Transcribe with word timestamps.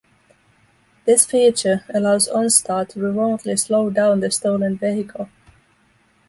This 1.05 1.27
feature 1.27 1.85
allows 1.93 2.27
OnStar 2.27 2.89
to 2.89 2.99
remotely 2.99 3.55
slow 3.55 3.91
down 3.91 4.19
the 4.21 4.31
stolen 4.31 4.75
vehicle. 4.75 5.29